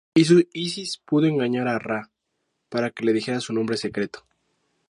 [0.65, 2.09] Isis pudo engañar a Ra
[2.69, 4.25] para que le dijera su nombre secreto.